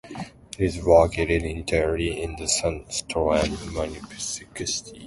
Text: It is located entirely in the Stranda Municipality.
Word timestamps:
It 0.09 0.33
is 0.57 0.83
located 0.83 1.43
entirely 1.43 2.23
in 2.23 2.31
the 2.35 2.45
Stranda 2.45 3.43
Municipality. 3.71 4.99